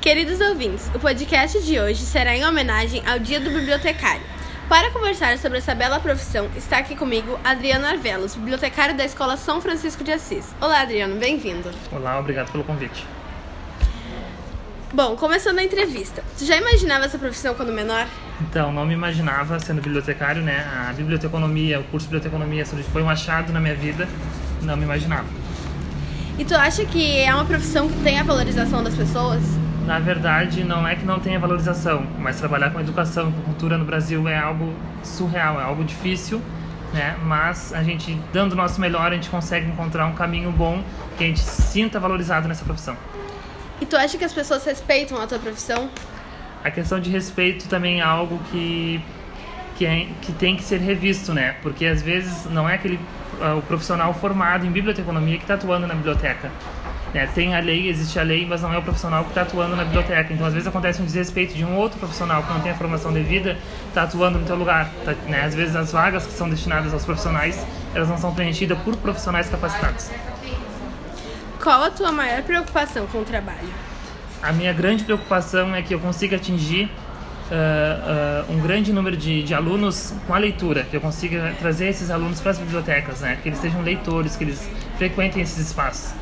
Queridos 0.00 0.40
ouvintes, 0.40 0.90
o 0.94 0.98
podcast 0.98 1.60
de 1.60 1.78
hoje 1.78 2.06
será 2.06 2.34
em 2.34 2.42
homenagem 2.46 3.02
ao 3.06 3.18
Dia 3.18 3.38
do 3.38 3.50
Bibliotecário. 3.50 4.22
Para 4.66 4.90
conversar 4.92 5.36
sobre 5.36 5.58
essa 5.58 5.74
bela 5.74 6.00
profissão, 6.00 6.48
está 6.56 6.78
aqui 6.78 6.96
comigo 6.96 7.38
Adriano 7.44 7.84
Arvelos, 7.84 8.34
bibliotecário 8.34 8.96
da 8.96 9.04
Escola 9.04 9.36
São 9.36 9.60
Francisco 9.60 10.02
de 10.02 10.10
Assis. 10.10 10.54
Olá, 10.58 10.80
Adriano, 10.80 11.16
bem-vindo. 11.16 11.70
Olá, 11.92 12.18
obrigado 12.18 12.50
pelo 12.50 12.64
convite. 12.64 13.06
Bom, 14.90 15.16
começando 15.16 15.58
a 15.58 15.62
entrevista, 15.62 16.24
tu 16.38 16.46
já 16.46 16.56
imaginava 16.56 17.04
essa 17.04 17.18
profissão 17.18 17.54
quando 17.54 17.70
menor? 17.70 18.06
Então, 18.40 18.72
não 18.72 18.86
me 18.86 18.94
imaginava 18.94 19.60
sendo 19.60 19.82
bibliotecário, 19.82 20.40
né? 20.40 20.66
A 20.88 20.94
biblioteconomia, 20.94 21.78
o 21.78 21.84
curso 21.84 22.06
de 22.06 22.14
biblioteconomia 22.14 22.64
foi 22.90 23.02
um 23.02 23.10
achado 23.10 23.52
na 23.52 23.60
minha 23.60 23.74
vida, 23.74 24.08
não 24.62 24.78
me 24.78 24.84
imaginava. 24.84 25.39
E 26.38 26.44
tu 26.44 26.54
acha 26.54 26.84
que 26.84 27.18
é 27.18 27.34
uma 27.34 27.44
profissão 27.44 27.88
que 27.88 27.98
tem 28.02 28.18
a 28.18 28.22
valorização 28.22 28.82
das 28.82 28.94
pessoas? 28.94 29.42
Na 29.86 29.98
verdade, 29.98 30.62
não 30.64 30.86
é 30.86 30.94
que 30.94 31.04
não 31.04 31.18
tenha 31.18 31.38
valorização, 31.38 32.06
mas 32.18 32.38
trabalhar 32.38 32.70
com 32.70 32.80
educação, 32.80 33.32
com 33.32 33.42
cultura 33.42 33.76
no 33.76 33.84
Brasil 33.84 34.26
é 34.28 34.38
algo 34.38 34.72
surreal, 35.02 35.60
é 35.60 35.64
algo 35.64 35.84
difícil, 35.84 36.40
né? 36.92 37.16
Mas 37.24 37.72
a 37.72 37.82
gente, 37.82 38.18
dando 38.32 38.52
o 38.52 38.56
nosso 38.56 38.80
melhor, 38.80 39.10
a 39.10 39.14
gente 39.14 39.28
consegue 39.28 39.66
encontrar 39.66 40.06
um 40.06 40.14
caminho 40.14 40.52
bom 40.52 40.82
que 41.18 41.24
a 41.24 41.26
gente 41.26 41.40
sinta 41.40 41.98
valorizado 41.98 42.46
nessa 42.46 42.64
profissão. 42.64 42.96
E 43.80 43.86
tu 43.86 43.96
acha 43.96 44.16
que 44.16 44.24
as 44.24 44.32
pessoas 44.32 44.64
respeitam 44.64 45.20
a 45.20 45.26
tua 45.26 45.38
profissão? 45.38 45.90
A 46.62 46.70
questão 46.70 47.00
de 47.00 47.10
respeito 47.10 47.68
também 47.68 48.00
é 48.00 48.02
algo 48.02 48.38
que 48.50 49.02
que, 49.80 49.86
é, 49.86 50.06
que 50.20 50.30
tem 50.32 50.56
que 50.56 50.62
ser 50.62 50.78
revisto, 50.78 51.32
né? 51.32 51.56
Porque 51.62 51.86
às 51.86 52.02
vezes 52.02 52.44
não 52.50 52.68
é 52.68 52.74
aquele 52.74 53.00
o 53.58 53.62
profissional 53.62 54.12
formado 54.14 54.66
em 54.66 54.70
biblioteconomia 54.70 55.36
que 55.36 55.44
está 55.44 55.54
atuando 55.54 55.86
na 55.86 55.94
biblioteca. 55.94 56.50
Né? 57.12 57.26
Tem 57.34 57.54
a 57.54 57.60
lei, 57.60 57.88
existe 57.88 58.18
a 58.18 58.22
lei, 58.22 58.46
mas 58.46 58.62
não 58.62 58.72
é 58.72 58.78
o 58.78 58.82
profissional 58.82 59.24
que 59.24 59.30
está 59.30 59.42
atuando 59.42 59.74
na 59.74 59.84
biblioteca. 59.84 60.32
Então, 60.32 60.46
às 60.46 60.52
vezes 60.52 60.68
acontece 60.68 61.02
um 61.02 61.04
desrespeito 61.04 61.54
de 61.54 61.64
um 61.64 61.76
outro 61.76 61.98
profissional 61.98 62.42
que 62.42 62.52
não 62.52 62.60
tem 62.60 62.72
a 62.72 62.74
formação 62.74 63.12
devida, 63.12 63.56
está 63.88 64.02
atuando 64.02 64.38
no 64.38 64.46
teu 64.46 64.56
lugar. 64.56 64.90
Tá, 65.04 65.14
né? 65.26 65.44
Às 65.44 65.54
vezes 65.54 65.74
as 65.74 65.90
vagas 65.92 66.26
que 66.26 66.32
são 66.32 66.48
destinadas 66.48 66.92
aos 66.92 67.04
profissionais, 67.04 67.66
elas 67.94 68.08
não 68.08 68.18
são 68.18 68.34
preenchidas 68.34 68.78
por 68.78 68.96
profissionais 68.96 69.48
capacitados. 69.48 70.10
Qual 71.62 71.82
a 71.82 71.90
tua 71.90 72.12
maior 72.12 72.42
preocupação 72.42 73.06
com 73.06 73.18
o 73.18 73.24
trabalho? 73.24 73.68
A 74.42 74.52
minha 74.52 74.72
grande 74.72 75.04
preocupação 75.04 75.74
é 75.74 75.82
que 75.82 75.94
eu 75.94 76.00
consiga 76.00 76.36
atingir 76.36 76.90
uh, 77.50 78.48
uh, 78.48 78.52
um 78.52 78.60
grande 78.60 78.92
número 78.92 79.16
de, 79.16 79.42
de, 79.42 79.54
alunos 79.54 80.14
com 80.26 80.34
a 80.34 80.38
leitura, 80.38 80.84
que 80.84 80.96
eu 80.96 81.00
consiga 81.00 81.54
trazer 81.58 81.88
esses 81.88 82.10
alunos 82.10 82.40
para 82.40 82.52
as 82.52 82.58
bibliotecas, 82.58 83.20
né? 83.20 83.38
que 83.42 83.48
eles 83.48 83.58
sejam 83.58 83.82
leitores, 83.82 84.36
que 84.36 84.44
eles 84.44 84.68
frequentem 84.96 85.42
esses 85.42 85.58
espaços. 85.58 86.12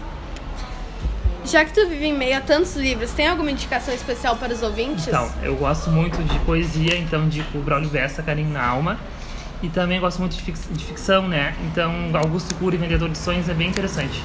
Já 1.44 1.64
que 1.64 1.72
tu 1.72 1.88
vive 1.88 2.06
em 2.06 2.14
meio 2.14 2.36
a 2.36 2.40
tantos 2.40 2.76
livros, 2.76 3.12
tem 3.12 3.26
alguma 3.26 3.50
indicação 3.50 3.94
especial 3.94 4.36
para 4.36 4.52
os 4.52 4.62
ouvintes? 4.62 5.08
Então, 5.08 5.30
eu 5.42 5.56
gosto 5.56 5.90
muito 5.90 6.22
de 6.22 6.38
poesia, 6.40 6.96
então 6.98 7.24
indico 7.24 7.56
o 7.56 7.62
Braulio 7.62 7.88
Bessa, 7.88 8.22
Carinho 8.22 8.50
na 8.50 8.64
Alma. 8.66 8.98
E 9.62 9.68
também 9.68 9.98
gosto 9.98 10.20
muito 10.20 10.36
de 10.36 10.84
ficção, 10.84 11.26
né? 11.26 11.54
Então, 11.64 11.92
Augusto 12.14 12.54
Cury, 12.56 12.76
Vendedor 12.76 13.08
de 13.08 13.18
Sonhos, 13.18 13.48
é 13.48 13.54
bem 13.54 13.68
interessante. 13.68 14.22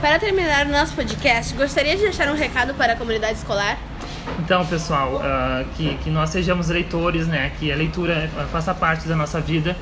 Para 0.00 0.18
terminar 0.18 0.66
o 0.66 0.70
nosso 0.70 0.94
podcast, 0.94 1.54
gostaria 1.54 1.94
de 1.96 2.02
deixar 2.02 2.28
um 2.28 2.34
recado 2.34 2.74
para 2.74 2.94
a 2.94 2.96
comunidade 2.96 3.38
escolar? 3.38 3.78
Então, 4.38 4.64
pessoal, 4.66 5.16
uh, 5.16 5.64
que, 5.76 5.96
que 5.98 6.10
nós 6.10 6.30
sejamos 6.30 6.68
leitores, 6.68 7.26
né? 7.26 7.52
Que 7.58 7.72
a 7.72 7.76
leitura 7.76 8.28
faça 8.50 8.74
parte 8.74 9.06
da 9.08 9.16
nossa 9.16 9.40
vida, 9.40 9.76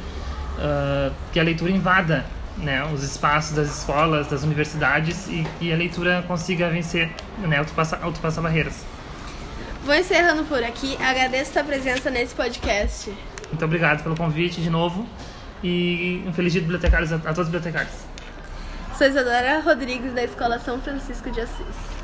uh, 0.58 1.12
que 1.32 1.40
a 1.40 1.42
leitura 1.42 1.70
invada 1.70 2.24
né, 2.58 2.84
os 2.92 3.02
espaços 3.02 3.54
das 3.54 3.68
escolas, 3.68 4.26
das 4.26 4.42
universidades 4.42 5.28
e 5.28 5.46
que 5.58 5.72
a 5.72 5.76
leitura 5.76 6.24
consiga 6.26 6.68
vencer, 6.68 7.10
né, 7.38 7.60
ultrapassar, 7.60 8.04
ultrapassar 8.04 8.42
barreiras. 8.42 8.84
Vou 9.84 9.94
encerrando 9.94 10.44
por 10.44 10.62
aqui. 10.62 10.96
Agradeço 11.00 11.50
a 11.50 11.52
tua 11.54 11.64
presença 11.64 12.10
nesse 12.10 12.34
podcast. 12.34 13.14
Muito 13.48 13.64
obrigado 13.64 14.02
pelo 14.02 14.16
convite 14.16 14.60
de 14.60 14.68
novo 14.68 15.06
e 15.62 16.22
um 16.26 16.32
feliz 16.32 16.52
dia 16.52 16.60
de 16.60 16.66
bibliotecários 16.66 17.12
a, 17.12 17.16
a 17.16 17.18
todos 17.18 17.46
os 17.46 17.48
bibliotecários. 17.48 17.94
Sou 18.96 19.06
Isadora 19.06 19.60
Rodrigues, 19.60 20.12
da 20.12 20.24
Escola 20.24 20.58
São 20.58 20.80
Francisco 20.80 21.30
de 21.30 21.40
Assis. 21.40 21.97